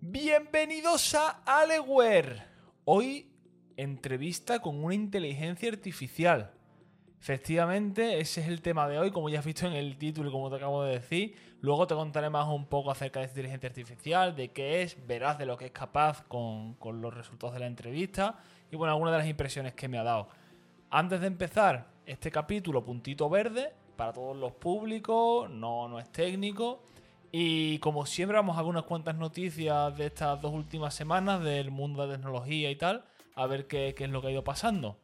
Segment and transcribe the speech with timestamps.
[0.00, 2.42] Bienvenidos a Aleware.
[2.84, 3.30] Hoy
[3.78, 6.50] entrevista con una inteligencia artificial.
[7.18, 10.32] Efectivamente, ese es el tema de hoy, como ya has visto en el título y
[10.32, 11.34] como te acabo de decir.
[11.62, 15.46] Luego te contaré más un poco acerca de inteligencia artificial, de qué es, verás de
[15.46, 18.38] lo que es capaz con, con los resultados de la entrevista
[18.70, 20.28] y bueno, algunas de las impresiones que me ha dado.
[20.90, 26.82] Antes de empezar este capítulo, puntito verde, para todos los públicos, no, no es técnico.
[27.32, 31.70] Y como siempre vamos a ver unas cuantas noticias de estas dos últimas semanas del
[31.70, 34.44] mundo de la tecnología y tal, a ver qué, qué es lo que ha ido
[34.44, 34.98] pasando.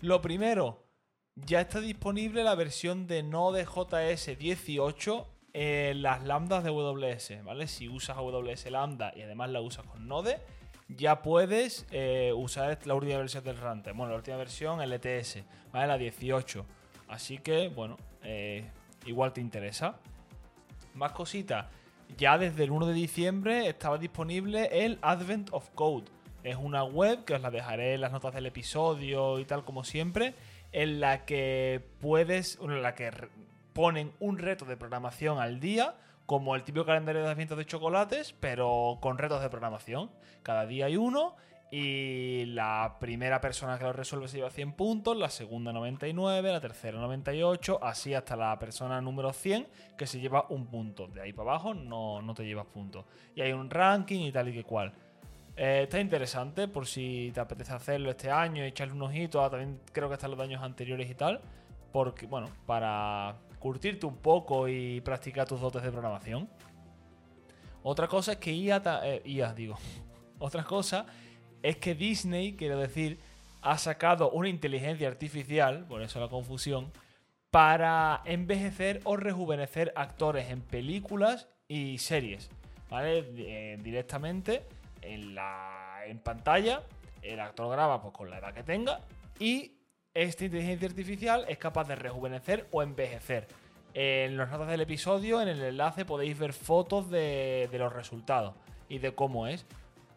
[0.00, 0.84] Lo primero,
[1.34, 7.66] ya está disponible la versión de Node.js 18 en las lambdas de AWS, ¿vale?
[7.68, 10.40] Si usas AWS Lambda y además la usas con Node,
[10.88, 13.94] ya puedes eh, usar la última versión del Runtime.
[13.94, 15.38] Bueno, la última versión, LTS,
[15.72, 15.86] ¿vale?
[15.86, 16.66] La 18.
[17.12, 18.64] Así que, bueno, eh,
[19.06, 19.96] igual te interesa.
[20.94, 21.66] Más cositas.
[22.16, 26.04] Ya desde el 1 de diciembre estaba disponible el Advent of Code
[26.44, 29.84] es una web que os la dejaré en las notas del episodio y tal como
[29.84, 30.34] siempre,
[30.72, 33.10] en la que puedes, en la que
[33.72, 35.94] ponen un reto de programación al día,
[36.26, 40.10] como el típico calendario de eventos de chocolates, pero con retos de programación.
[40.42, 41.36] Cada día hay uno
[41.74, 46.60] y la primera persona que lo resuelve se lleva 100 puntos, la segunda 99, la
[46.60, 51.06] tercera 98, así hasta la persona número 100 que se lleva un punto.
[51.06, 53.06] De ahí para abajo no, no te llevas puntos.
[53.34, 54.92] Y hay un ranking y tal y que cual.
[55.56, 59.40] Eh, está interesante por si te apetece hacerlo este año echarle un ojito.
[59.48, 61.40] también creo que están los daños anteriores y tal.
[61.90, 66.50] Porque, bueno, para curtirte un poco y practicar tus dotes de programación.
[67.82, 69.78] Otra cosa es que IA, eh, IA digo.
[70.38, 71.06] Otra cosa
[71.62, 73.18] es que Disney, quiero decir,
[73.60, 76.92] ha sacado una inteligencia artificial, por eso la confusión,
[77.50, 82.50] para envejecer o rejuvenecer actores en películas y series.
[82.90, 83.24] ¿Vale?
[83.36, 84.64] Eh, directamente
[85.00, 86.82] en, la, en pantalla,
[87.22, 89.00] el actor graba pues, con la edad que tenga
[89.38, 89.72] y
[90.14, 93.48] esta inteligencia artificial es capaz de rejuvenecer o envejecer.
[93.94, 98.54] En los notas del episodio, en el enlace, podéis ver fotos de, los resultados
[98.88, 99.66] y de cómo es.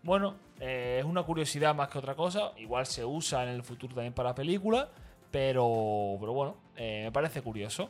[0.06, 2.52] Bueno, eh, es una curiosidad más que otra cosa.
[2.58, 4.88] Igual se usa en el futuro también para películas,
[5.32, 7.90] pero, pero bueno, eh, me parece curioso.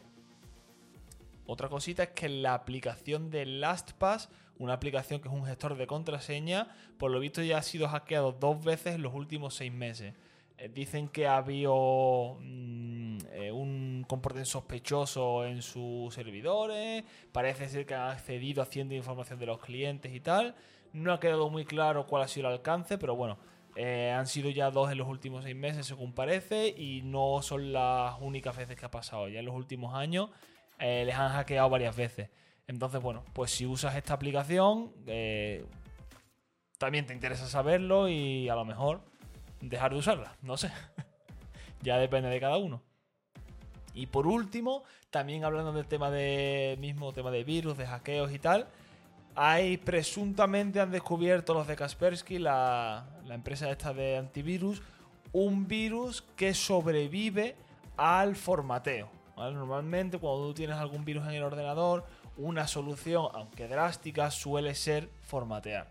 [1.46, 5.88] Otra cosita es que la aplicación de LastPass una aplicación que es un gestor de
[5.88, 10.14] contraseña, por lo visto ya ha sido hackeado dos veces en los últimos seis meses.
[10.58, 17.04] Eh, dicen que ha habido mm, eh, un comportamiento sospechoso en sus servidores,
[17.34, 20.56] parece ser que han accedido haciendo información de los clientes y tal.
[20.96, 23.38] No ha quedado muy claro cuál ha sido el alcance, pero bueno,
[23.76, 27.74] eh, han sido ya dos en los últimos seis meses, según parece, y no son
[27.74, 29.28] las únicas veces que ha pasado.
[29.28, 30.30] Ya en los últimos años
[30.80, 32.30] les han hackeado varias veces.
[32.68, 35.66] Entonces, bueno, pues si usas esta aplicación, eh,
[36.78, 39.02] también te interesa saberlo y a lo mejor
[39.62, 40.72] dejar de usarla, no sé.
[41.82, 42.82] ya depende de cada uno.
[43.94, 48.40] Y por último, también hablando del tema de mismo tema de virus, de hackeos y
[48.40, 48.68] tal,
[49.36, 54.82] hay presuntamente han descubierto los de Kaspersky, la, empresa esta de antivirus,
[55.34, 57.56] un virus que sobrevive
[57.98, 59.10] al formateo.
[59.36, 62.06] Normalmente cuando tú tienes algún virus en el ordenador
[62.38, 65.90] una solución, aunque drástica, suele ser formatear.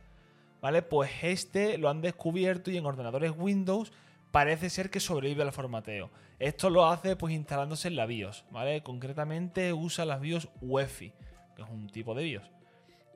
[0.62, 0.80] ¿Vale?
[0.80, 3.92] Pues este lo han descubierto y en ordenadores Windows
[4.30, 6.10] parece ser que sobrevive al formateo.
[6.38, 8.82] Esto lo hace pues instalándose en la BIOS, ¿vale?
[8.82, 11.12] Concretamente usa las BIOS UEFI,
[11.54, 12.53] que es un tipo de BIOS.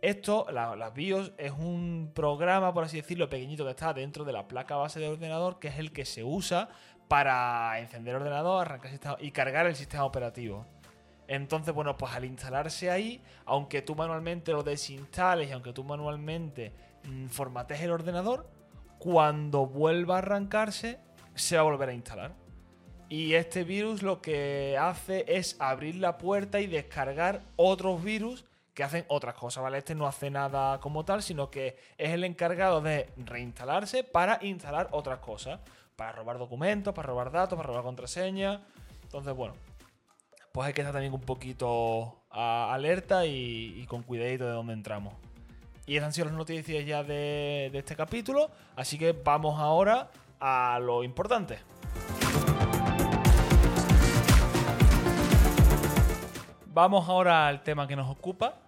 [0.01, 4.47] Esto, las BIOS, es un programa, por así decirlo, pequeñito que está dentro de la
[4.47, 6.69] placa base del ordenador, que es el que se usa
[7.09, 10.67] para encender el ordenador, arrancar el y cargar el sistema operativo.
[11.27, 16.73] Entonces, bueno, pues al instalarse ahí, aunque tú manualmente lo desinstales y aunque tú manualmente
[17.05, 18.49] mm, formates el ordenador,
[18.99, 20.99] cuando vuelva a arrancarse,
[21.35, 22.35] se va a volver a instalar.
[23.09, 28.45] Y este virus lo que hace es abrir la puerta y descargar otros virus
[28.79, 29.79] que hacen otras cosas, ¿vale?
[29.79, 34.87] Este no hace nada como tal, sino que es el encargado de reinstalarse para instalar
[34.93, 35.59] otras cosas.
[35.97, 38.61] Para robar documentos, para robar datos, para robar contraseñas.
[39.03, 39.55] Entonces, bueno,
[40.53, 45.13] pues hay que estar también un poquito alerta y, con cuidadito de dónde entramos.
[45.85, 50.09] Y esas han sido las noticias ya de, de este capítulo, así que vamos ahora
[50.39, 51.59] a lo importante.
[56.67, 58.68] Vamos ahora al tema que nos ocupa.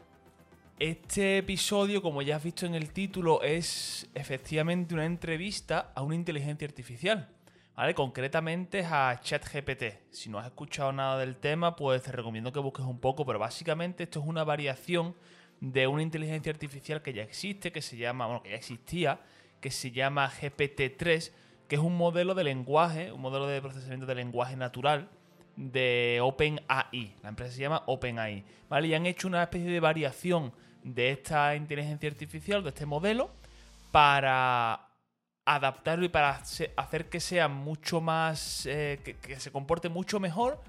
[0.81, 6.15] Este episodio, como ya has visto en el título, es efectivamente una entrevista a una
[6.15, 7.29] inteligencia artificial.
[7.77, 7.95] ¿vale?
[7.95, 10.11] Concretamente a ChatGPT.
[10.11, 13.39] Si no has escuchado nada del tema, pues te recomiendo que busques un poco, pero
[13.39, 15.15] básicamente esto es una variación
[15.61, 19.21] de una inteligencia artificial que ya existe, que se llama, bueno, que ya existía,
[19.61, 21.31] que se llama GPT-3,
[21.69, 25.11] que es un modelo de lenguaje, un modelo de procesamiento de lenguaje natural
[25.57, 27.17] de OpenAI.
[27.23, 28.45] La empresa se llama OpenAI.
[28.71, 28.89] ¿Vale?
[28.89, 33.31] Y han hecho una especie de variación de esta inteligencia artificial, de este modelo,
[33.91, 34.91] para
[35.45, 36.41] adaptarlo y para
[36.77, 38.67] hacer que sea mucho más.
[38.67, 40.61] Eh, que, se comporte mucho mejor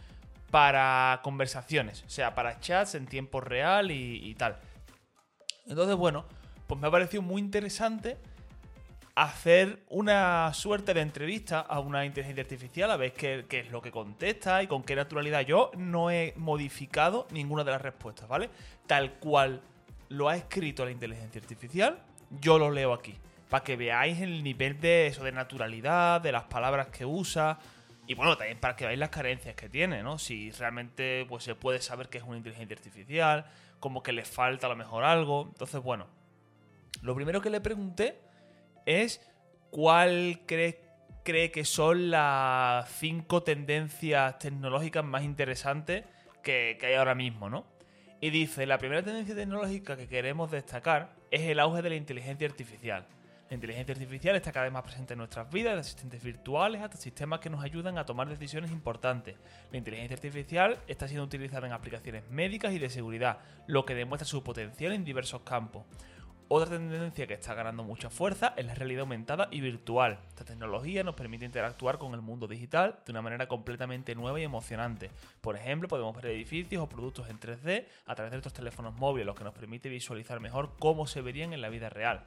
[0.49, 4.57] para conversaciones, o sea, para chats en tiempo real y, tal.
[5.65, 6.25] Entonces, bueno,
[6.67, 8.17] pues me ha parecido muy interesante
[9.15, 13.81] hacer una suerte de entrevista a una inteligencia artificial a ver qué, qué, es lo
[13.81, 15.41] que contesta y con qué naturalidad.
[15.41, 18.49] Yo no he modificado ninguna de las respuestas, ¿vale?
[18.87, 19.61] Tal cual
[20.11, 21.99] lo ha escrito la inteligencia artificial,
[22.39, 23.17] yo lo leo aquí
[23.51, 27.59] para que veáis el nivel de eso, de naturalidad, de las palabras que usa.
[28.07, 30.17] Y bueno, también para que veáis las carencias que tiene, ¿no?
[30.17, 33.45] Si realmente pues, se puede saber que es una inteligencia artificial,
[33.81, 35.47] como que le falta a lo mejor algo.
[35.49, 36.07] Entonces, bueno,
[37.01, 38.21] lo primero que le pregunté
[38.85, 39.19] es
[39.69, 40.79] cuál cree,
[41.25, 46.05] cree que son las cinco tendencias tecnológicas más interesantes
[46.41, 47.65] que, que hay ahora mismo, ¿no?
[48.23, 52.47] Y dice, la primera tendencia tecnológica que queremos destacar es el auge de la inteligencia
[52.47, 53.07] artificial.
[53.49, 56.97] La inteligencia artificial está cada vez más presente en nuestras vidas, de asistentes virtuales hasta
[56.97, 59.37] sistemas que nos ayudan a tomar decisiones importantes.
[59.71, 64.27] La inteligencia artificial está siendo utilizada en aplicaciones médicas y de seguridad, lo que demuestra
[64.27, 65.83] su potencial en diversos campos.
[66.53, 70.19] Otra tendencia que está ganando mucha fuerza es la realidad aumentada y virtual.
[70.27, 74.43] Esta tecnología nos permite interactuar con el mundo digital de una manera completamente nueva y
[74.43, 75.11] emocionante.
[75.39, 79.27] Por ejemplo, podemos ver edificios o productos en 3D a través de estos teléfonos móviles,
[79.27, 82.25] lo que nos permite visualizar mejor cómo se verían en la vida real.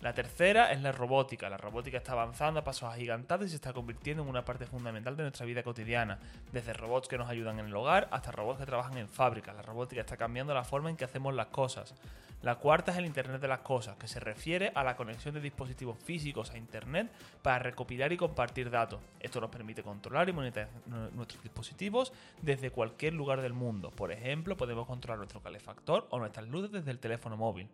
[0.00, 1.48] La tercera es la robótica.
[1.48, 5.16] La robótica está avanzando a pasos agigantados y se está convirtiendo en una parte fundamental
[5.16, 6.18] de nuestra vida cotidiana,
[6.52, 9.56] desde robots que nos ayudan en el hogar hasta robots que trabajan en fábricas.
[9.56, 11.94] La robótica está cambiando la forma en que hacemos las cosas.
[12.42, 15.40] La cuarta es el Internet de las Cosas, que se refiere a la conexión de
[15.40, 17.10] dispositivos físicos a Internet
[17.42, 19.00] para recopilar y compartir datos.
[19.18, 20.68] Esto nos permite controlar y monitorear
[21.14, 23.90] nuestros dispositivos desde cualquier lugar del mundo.
[23.90, 27.68] Por ejemplo, podemos controlar nuestro calefactor o nuestras luces desde el teléfono móvil.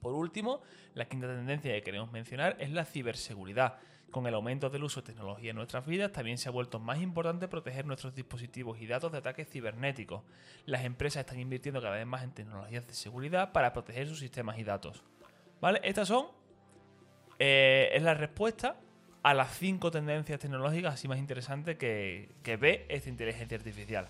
[0.00, 0.60] Por último,
[0.94, 3.78] la quinta tendencia que queremos mencionar es la ciberseguridad.
[4.10, 7.00] Con el aumento del uso de tecnología en nuestras vidas, también se ha vuelto más
[7.00, 10.24] importante proteger nuestros dispositivos y datos de ataques cibernéticos.
[10.66, 14.58] Las empresas están invirtiendo cada vez más en tecnologías de seguridad para proteger sus sistemas
[14.58, 15.04] y datos.
[15.60, 15.80] ¿Vale?
[15.84, 16.26] Estas son.
[17.38, 18.80] Eh, es la respuesta
[19.22, 24.08] a las cinco tendencias tecnológicas así más interesantes que, que ve esta inteligencia artificial.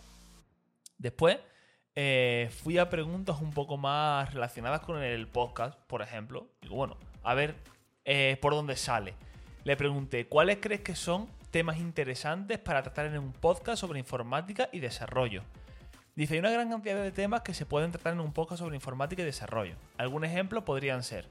[0.97, 1.39] Después
[1.95, 6.47] eh, fui a preguntas un poco más relacionadas con el podcast, por ejemplo.
[6.61, 7.57] Digo, bueno, a ver
[8.05, 9.15] eh, por dónde sale.
[9.65, 14.69] Le pregunté, ¿cuáles crees que son temas interesantes para tratar en un podcast sobre informática
[14.73, 15.43] y desarrollo?
[16.15, 18.77] Dice, hay una gran cantidad de temas que se pueden tratar en un podcast sobre
[18.77, 19.75] informática y desarrollo.
[19.97, 21.29] Algún ejemplo podrían ser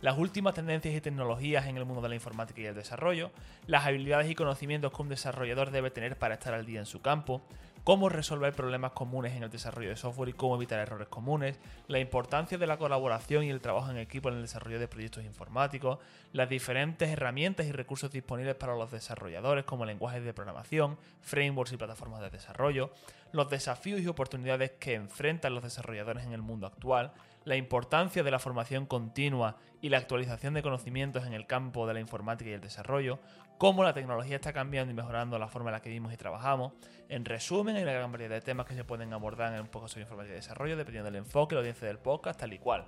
[0.00, 3.30] las últimas tendencias y tecnologías en el mundo de la informática y el desarrollo,
[3.66, 7.00] las habilidades y conocimientos que un desarrollador debe tener para estar al día en su
[7.00, 7.40] campo,
[7.84, 11.58] cómo resolver problemas comunes en el desarrollo de software y cómo evitar errores comunes,
[11.88, 15.24] la importancia de la colaboración y el trabajo en equipo en el desarrollo de proyectos
[15.24, 15.98] informáticos,
[16.32, 21.76] las diferentes herramientas y recursos disponibles para los desarrolladores como lenguajes de programación, frameworks y
[21.76, 22.92] plataformas de desarrollo,
[23.32, 27.12] los desafíos y oportunidades que enfrentan los desarrolladores en el mundo actual,
[27.44, 31.94] la importancia de la formación continua y la actualización de conocimientos en el campo de
[31.94, 33.18] la informática y el desarrollo,
[33.58, 36.72] cómo la tecnología está cambiando y mejorando la forma en la que vivimos y trabajamos.
[37.08, 39.88] En resumen, hay una gran variedad de temas que se pueden abordar en un poco
[39.88, 42.86] sobre informática y desarrollo, dependiendo del enfoque, la audiencia del podcast, tal y cual.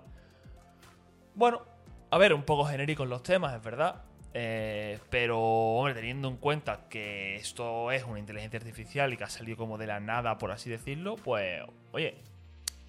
[1.35, 1.63] Bueno,
[2.11, 4.03] a ver, un poco genéricos los temas, es verdad.
[4.37, 9.31] Eh, pero, hombre, teniendo en cuenta que esto es una inteligencia artificial y que ha
[9.31, 12.17] salido como de la nada, por así decirlo, pues, oye,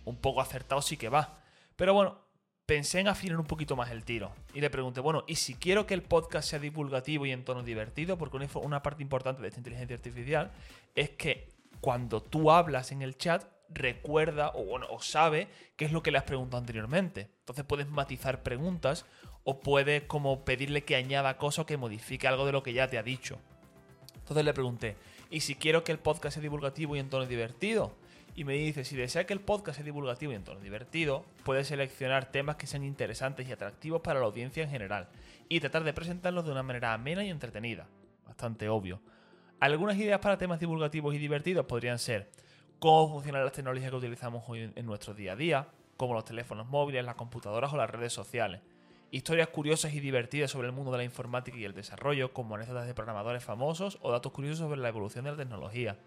[0.06, 1.38] un poco acertado sí que va.
[1.76, 2.25] Pero bueno,
[2.66, 4.32] pensé en afinar un poquito más el tiro.
[4.54, 7.64] Y le pregunté, bueno, ¿y si quiero que el podcast sea divulgativo y en tono
[7.64, 8.18] divertido?
[8.18, 10.52] Porque una parte importante de esta inteligencia artificial
[10.96, 11.50] es que
[11.82, 16.12] cuando tú hablas en el chat, recuerda o, bueno, o sabe qué es lo que
[16.12, 17.30] le has preguntado anteriormente.
[17.40, 19.06] Entonces puedes matizar preguntas
[19.44, 22.88] o puedes como pedirle que añada cosas o que modifique algo de lo que ya
[22.88, 23.38] te ha dicho.
[24.16, 24.96] Entonces le pregunté,
[25.30, 27.96] ¿y si quiero que el podcast sea divulgativo y en tono divertido?
[28.36, 31.64] Y me dice, si desea que el podcast sea divulgativo y en tono divertido, puede
[31.64, 35.08] seleccionar temas que sean interesantes y atractivos para la audiencia en general
[35.48, 37.88] y tratar de presentarlos de una manera amena y entretenida.
[38.26, 39.00] Bastante obvio.
[39.62, 42.30] Algunas ideas para temas divulgativos y divertidos podrían ser
[42.80, 46.68] cómo funcionan las tecnologías que utilizamos hoy en nuestro día a día, como los teléfonos
[46.68, 48.62] móviles, las computadoras o las redes sociales.
[49.12, 52.86] historias curiosas y divertidas sobre el mundo de la informática y el desarrollo, como anécdotas
[52.86, 55.98] de programadores famosos o datos curiosos sobre la evolución de la tecnología.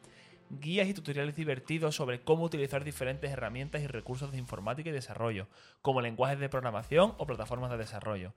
[0.51, 5.47] Guías y tutoriales divertidos sobre cómo utilizar diferentes herramientas y recursos de informática y desarrollo,
[5.83, 8.33] como lenguajes de programación o plataformas de desarrollo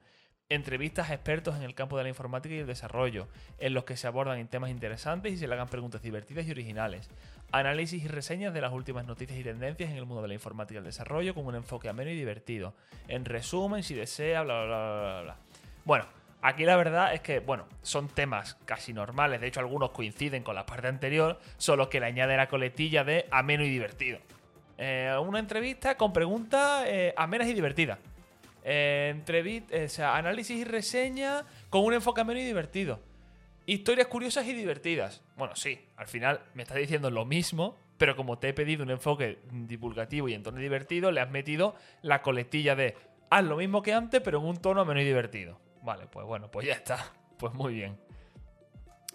[0.54, 3.28] entrevistas a expertos en el campo de la informática y el desarrollo,
[3.58, 7.08] en los que se abordan temas interesantes y se le hagan preguntas divertidas y originales,
[7.52, 10.74] análisis y reseñas de las últimas noticias y tendencias en el mundo de la informática
[10.76, 12.74] y el desarrollo con un enfoque ameno y divertido.
[13.08, 15.36] En resumen, si desea, bla, bla, bla, bla, bla.
[15.84, 16.04] Bueno,
[16.42, 20.54] aquí la verdad es que, bueno, son temas casi normales, de hecho algunos coinciden con
[20.54, 24.18] la parte anterior, solo que le añade la coletilla de ameno y divertido.
[24.76, 27.98] Eh, una entrevista con preguntas eh, amenas y divertidas.
[28.64, 33.00] Eh, o sea, análisis y reseña con un enfoque ameno y divertido.
[33.64, 35.22] Historias curiosas y divertidas.
[35.36, 38.90] Bueno, sí, al final me estás diciendo lo mismo, pero como te he pedido un
[38.90, 42.96] enfoque divulgativo y en tono divertido, le has metido la coletilla de
[43.30, 45.60] haz lo mismo que antes, pero en un tono menos divertido.
[45.82, 47.12] Vale, pues bueno, pues ya está.
[47.38, 47.98] Pues muy bien.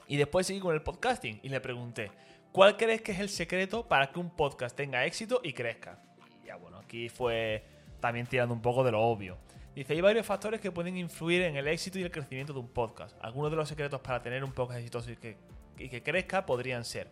[0.05, 2.11] Y después seguí con el podcasting y le pregunté,
[2.51, 6.03] ¿cuál crees que es el secreto para que un podcast tenga éxito y crezca?
[6.43, 7.63] Y ya bueno, aquí fue
[8.01, 9.37] también tirando un poco de lo obvio.
[9.73, 12.67] Dice, hay varios factores que pueden influir en el éxito y el crecimiento de un
[12.67, 13.15] podcast.
[13.21, 15.37] Algunos de los secretos para tener un podcast exitoso y que,
[15.77, 17.07] y que crezca podrían ser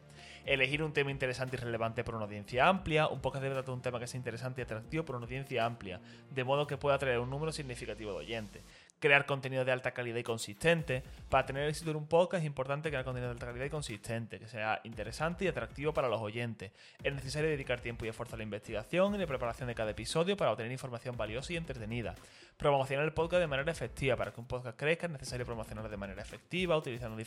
[0.45, 3.81] elegir un tema interesante y relevante para una audiencia amplia, un podcast debe tratar un
[3.81, 7.19] tema que sea interesante y atractivo para una audiencia amplia, de modo que pueda atraer
[7.19, 8.63] un número significativo de oyentes
[8.99, 11.03] crear contenido de alta calidad y consistente.
[11.29, 14.39] Para tener éxito en un podcast es importante crear contenido de alta calidad y consistente,
[14.39, 16.71] que sea interesante y atractivo para los oyentes.
[17.03, 20.37] Es necesario dedicar tiempo y esfuerzo a la investigación y la preparación de cada episodio
[20.37, 22.15] para obtener información valiosa y entretenida.
[22.57, 24.15] Promocionar el podcast de manera efectiva.
[24.15, 27.17] Para que un podcast crezca es necesario promocionarlo de manera efectiva, utilizando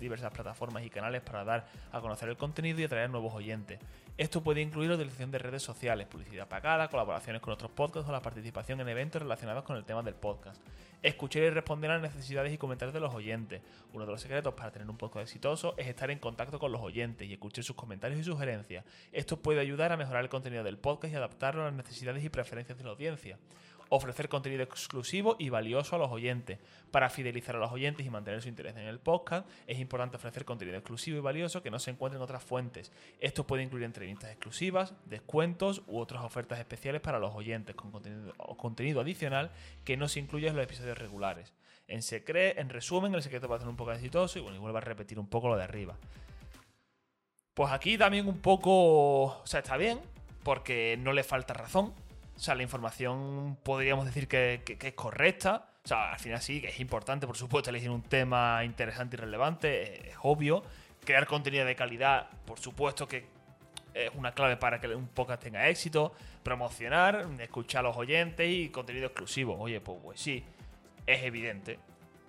[0.00, 3.78] diversas plataformas y canales para dar a conocer el contenido y atraer nuevos oyentes.
[4.16, 8.12] Esto puede incluir la utilización de redes sociales, publicidad pagada, colaboraciones con otros podcasts o
[8.12, 10.60] la participación en eventos relacionados con el tema del podcast.
[11.18, 13.60] Escuchar y responder a las necesidades y comentarios de los oyentes.
[13.92, 16.80] Uno de los secretos para tener un podcast exitoso es estar en contacto con los
[16.80, 18.84] oyentes y escuchar sus comentarios y sugerencias.
[19.10, 22.28] Esto puede ayudar a mejorar el contenido del podcast y adaptarlo a las necesidades y
[22.28, 23.36] preferencias de la audiencia
[23.90, 26.58] ofrecer contenido exclusivo y valioso a los oyentes.
[26.90, 30.44] Para fidelizar a los oyentes y mantener su interés en el podcast, es importante ofrecer
[30.44, 32.92] contenido exclusivo y valioso que no se encuentre en otras fuentes.
[33.20, 38.32] Esto puede incluir entrevistas exclusivas, descuentos u otras ofertas especiales para los oyentes con contenido,
[38.56, 39.50] contenido adicional
[39.84, 41.52] que no se incluye en los episodios regulares.
[41.86, 44.78] En, secre en resumen, el secreto para ser un poco exitoso y bueno, y vuelvo
[44.78, 45.96] a repetir un poco lo de arriba.
[47.54, 49.98] Pues aquí también un poco, o sea, está bien,
[50.44, 51.92] porque no le falta razón,
[52.38, 55.70] o sea, la información podríamos decir que, es correcta.
[55.84, 59.18] O sea, al final sí, que es importante, por supuesto, elegir un tema interesante y
[59.18, 60.62] relevante, es obvio.
[61.04, 63.26] Crear contenido de calidad, por supuesto que
[63.92, 66.12] es una clave para que un podcast tenga éxito.
[66.44, 69.58] Promocionar, escuchar a los oyentes y contenido exclusivo.
[69.58, 70.44] Oye, pues, pues sí,
[71.06, 71.80] es evidente.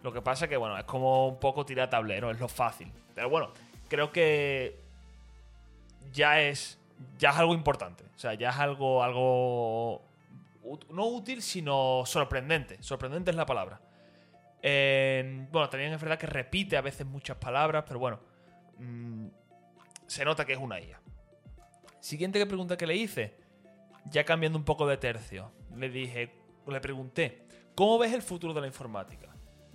[0.01, 2.91] Lo que pasa es que, bueno, es como un poco tirar tablero, es lo fácil.
[3.13, 3.51] Pero bueno,
[3.87, 4.79] creo que
[6.11, 6.78] ya es
[7.17, 8.03] ya es algo importante.
[8.15, 10.01] O sea, ya es algo, algo
[10.91, 12.81] no útil, sino sorprendente.
[12.81, 13.81] Sorprendente es la palabra.
[14.61, 18.19] bueno, también es verdad que repite a veces muchas palabras, pero bueno,
[18.77, 19.27] mm,
[20.07, 20.99] se nota que es una IA.
[21.99, 23.35] Siguiente pregunta que le hice,
[24.05, 26.31] ya cambiando un poco de tercio, le dije,
[26.67, 29.28] le pregunté, ¿cómo ves el futuro de la informática?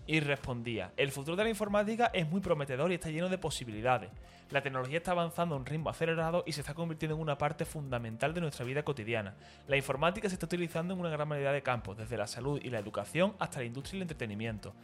[0.06, 4.10] Y respondía, el futuro de la informática es muy prometedor y está lleno de posibilidades.
[4.50, 7.64] La tecnología está avanzando a un ritmo acelerado y se está convirtiendo en una parte
[7.64, 9.34] fundamental de nuestra vida cotidiana.
[9.66, 12.68] La informática se está utilizando en una gran variedad de campos, desde la salud y
[12.68, 14.74] la educación hasta la industria y el entretenimiento.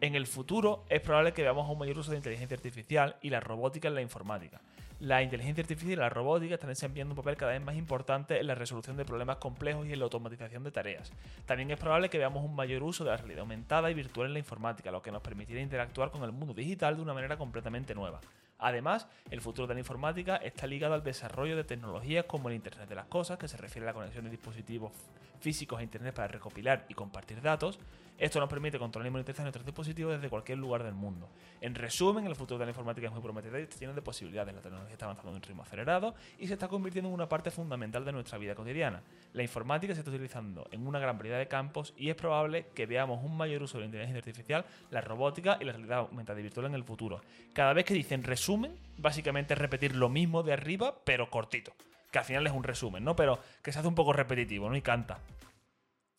[0.00, 3.40] En el futuro es probable que veamos un mayor uso de inteligencia artificial y la
[3.40, 4.62] robótica en la informática
[5.00, 8.46] la inteligencia artificial y la robótica están desempeñando un papel cada vez más importante en
[8.46, 11.10] la resolución de problemas complejos y en la automatización de tareas.
[11.46, 14.34] También es probable que veamos un mayor uso de la realidad aumentada y virtual en
[14.34, 17.94] la informática, lo que nos permitirá interactuar con el mundo digital de una manera completamente
[17.94, 18.20] nueva.
[18.58, 22.86] Además, el futuro de la informática está ligado al desarrollo de tecnologías como el Internet
[22.86, 24.92] de las Cosas, que se refiere a la conexión de dispositivos
[25.40, 27.78] físicos a Internet para recopilar y compartir datos.
[28.20, 31.30] Esto nos permite controlar y monitorizar nuestros dispositivos desde cualquier lugar del mundo.
[31.62, 34.54] En resumen, el futuro de la informática es muy prometedor y está lleno de posibilidades.
[34.54, 37.50] La tecnología está avanzando a un ritmo acelerado y se está convirtiendo en una parte
[37.50, 39.02] fundamental de nuestra vida cotidiana.
[39.32, 42.84] La informática se está utilizando en una gran variedad de campos y es probable que
[42.84, 46.42] veamos un mayor uso de la inteligencia artificial, la robótica y la realidad aumentada y
[46.42, 47.22] virtual en el futuro.
[47.54, 51.72] Cada vez que dicen resumen, básicamente es repetir lo mismo de arriba, pero cortito
[52.10, 53.14] que al final es un resumen, ¿no?
[53.16, 54.76] Pero que se hace un poco repetitivo, ¿no?
[54.76, 55.20] Y canta.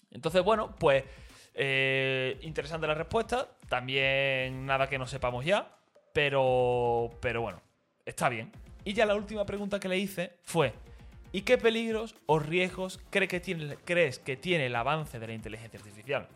[0.09, 1.03] Entonces, bueno, pues
[1.53, 3.49] eh, interesante la respuesta.
[3.69, 5.75] También nada que no sepamos ya.
[6.13, 7.61] Pero, pero bueno,
[8.05, 8.51] está bien.
[8.83, 10.73] Y ya la última pregunta que le hice fue,
[11.31, 15.79] ¿y qué peligros o riesgos que tiene, crees que tiene el avance de la inteligencia
[15.79, 16.27] artificial?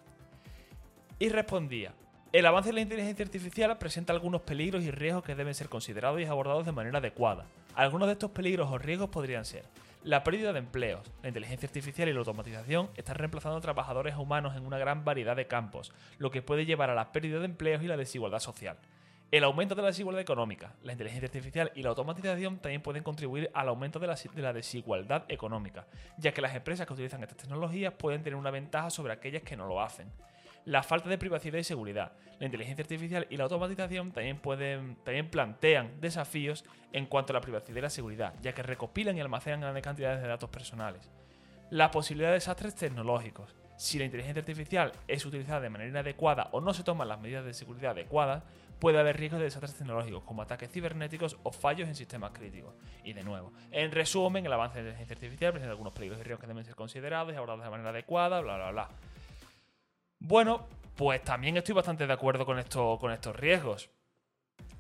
[1.20, 1.94] Y respondía,
[2.32, 6.22] el avance de la inteligencia artificial presenta algunos peligros y riesgos que deben ser considerados
[6.22, 7.46] y abordados de manera adecuada.
[7.74, 9.64] Algunos de estos peligros o riesgos podrían ser
[10.06, 11.12] la pérdida de empleos.
[11.24, 15.36] La inteligencia artificial y la automatización están reemplazando a trabajadores humanos en una gran variedad
[15.36, 18.78] de campos, lo que puede llevar a la pérdida de empleos y la desigualdad social.
[19.32, 20.76] El aumento de la desigualdad económica.
[20.84, 25.88] La inteligencia artificial y la automatización también pueden contribuir al aumento de la, desigualdad económica,
[26.20, 29.58] ya que las empresas que utilizan estas tecnologías pueden tener una ventaja sobre aquellas que
[29.58, 30.08] no lo hacen.
[30.66, 32.14] La falta de privacidad y seguridad.
[32.40, 37.42] La inteligencia artificial y la automatización también, pueden, también plantean desafíos en cuanto a la
[37.42, 41.12] privacidad y la seguridad, ya que recopilan y almacenan grandes cantidades de datos personales.
[41.70, 43.56] La posibilidad de desastres tecnológicos.
[43.78, 47.46] Si la inteligencia artificial es utilizada de manera inadecuada o no se toman las medidas
[47.46, 48.44] de seguridad adecuadas,
[48.80, 52.74] puede haber riesgos de desastres tecnológicos como ataques cibernéticos o fallos en sistemas críticos.
[53.04, 56.24] Y de nuevo, en resumen, el avance de la inteligencia artificial presenta algunos peligros y
[56.24, 58.90] riesgos que deben ser considerados y abordados de manera adecuada, bla, bla, bla.
[60.28, 60.66] Bueno,
[60.96, 63.92] pues también estoy bastante de acuerdo con, esto, con estos riesgos.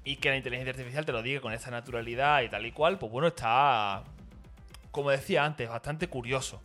[0.04, 2.98] Y que la inteligencia artificial te lo diga con esta naturalidad y tal y cual,
[2.98, 4.04] pues bueno, está,
[4.90, 6.62] como decía antes, bastante curioso.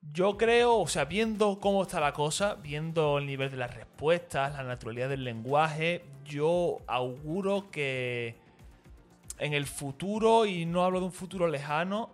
[0.00, 4.54] Yo creo, o sea, viendo cómo está la cosa, viendo el nivel de las respuestas,
[4.54, 8.34] la naturalidad del lenguaje, yo auguro que
[9.38, 12.10] en el futuro, y no hablo de un futuro lejano,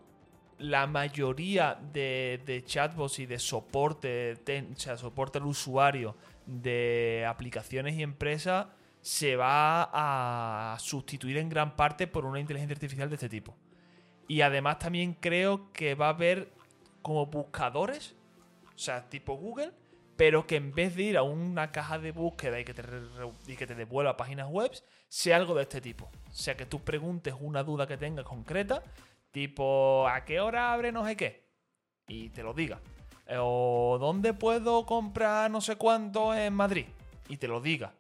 [0.58, 4.38] la mayoría de, chatbots y de soporte,
[4.74, 8.66] o sea, soporte al usuario de aplicaciones y empresas
[9.00, 13.56] se va a sustituir en gran parte por una inteligencia artificial de este tipo.
[14.28, 16.50] Y además también creo que va a haber
[17.02, 18.16] como buscadores,
[18.74, 19.72] o sea, tipo Google,
[20.16, 22.82] pero que en vez de ir a una caja de búsqueda y que te,
[23.46, 24.72] y que te devuelva páginas web,
[25.08, 26.10] sea algo de este tipo.
[26.28, 28.82] O sea, que tú preguntes una duda que tengas concreta,
[29.36, 31.44] tipo, ¿a qué hora abre no sé qué?
[32.08, 32.80] Y te lo diga.
[33.38, 36.86] O ¿dónde puedo comprar no sé cuánto en Madrid?
[37.28, 37.92] Y te lo diga.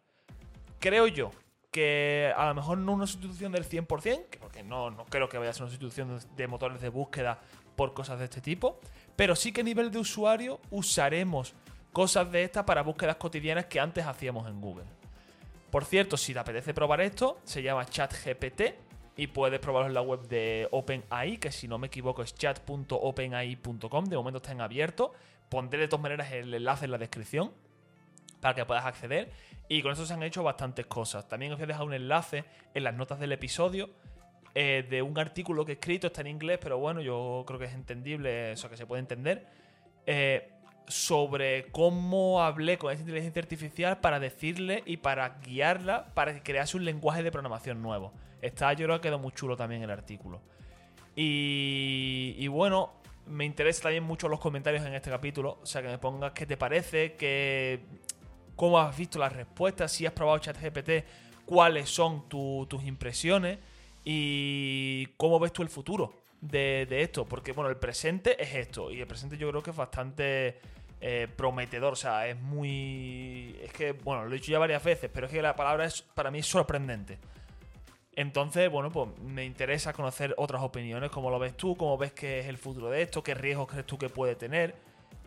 [0.78, 1.30] Creo yo
[1.70, 5.50] que a lo mejor no una sustitución del 100%, porque no, no creo que vaya
[5.50, 7.38] a ser una sustitución de motores de búsqueda
[7.76, 8.80] por cosas de este tipo,
[9.14, 11.52] pero sí que a nivel de usuario usaremos
[11.92, 14.86] cosas de estas para búsquedas cotidianas que antes hacíamos en Google.
[15.70, 18.85] Por cierto, si te apetece probar esto, se llama ChatGPT
[19.16, 24.04] y puedes probarlo en la web de OpenAI, que si no me equivoco es chat.openai.com,
[24.04, 25.12] de momento está en abierto.
[25.48, 27.52] Pondré de todas maneras el enlace en la descripción
[28.40, 29.30] para que puedas acceder.
[29.68, 31.26] Y con eso se han hecho bastantes cosas.
[31.28, 33.90] También os voy a dejar un enlace en las notas del episodio
[34.58, 37.66] eh, de un artículo que he escrito, está en inglés, pero bueno, yo creo que
[37.66, 39.46] es entendible, eso que se puede entender,
[40.06, 40.50] eh,
[40.88, 46.76] sobre cómo hablé con esa inteligencia artificial para decirle y para guiarla para que crease
[46.76, 48.14] un lenguaje de programación nuevo.
[48.46, 50.40] Está, yo creo que quedó muy chulo también el artículo.
[51.16, 52.92] Y, bueno,
[53.26, 55.58] me interesa también mucho los comentarios en este capítulo.
[55.62, 57.80] O sea, que me pongas qué te parece, que,
[58.54, 60.90] cómo has visto las respuestas, si has probado ChatGPT,
[61.44, 63.58] cuáles son tus impresiones.
[64.04, 67.24] ¿Y cómo ves tú el futuro de, esto?
[67.24, 68.92] Porque, bueno, el presente es esto.
[68.92, 70.60] Y el presente yo creo que es bastante
[71.00, 71.94] eh, prometedor.
[71.94, 73.58] O sea, es muy.
[73.62, 76.02] Es que, bueno, lo he dicho ya varias veces, pero es que la palabra es,
[76.02, 77.18] para mí es sorprendente.
[78.16, 81.10] Entonces, bueno, pues me interesa conocer otras opiniones.
[81.10, 81.76] ¿Cómo lo ves tú?
[81.76, 83.22] ¿Cómo ves que es el futuro de esto?
[83.22, 84.74] ¿Qué riesgos crees tú que puede tener?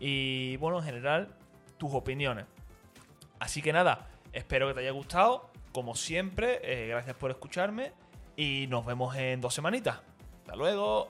[0.00, 1.28] Y, bueno, en general,
[1.78, 2.46] tus opiniones.
[3.38, 5.50] Así que nada, espero que te haya gustado.
[5.72, 7.92] Como siempre, eh, gracias por escucharme
[8.36, 10.00] y nos vemos en dos semanitas.
[10.40, 11.08] Hasta luego.